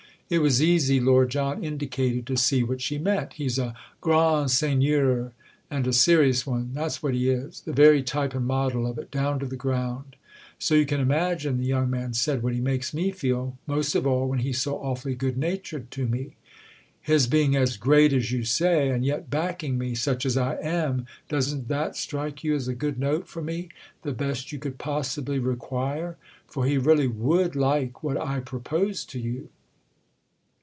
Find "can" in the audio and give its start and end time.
10.85-11.01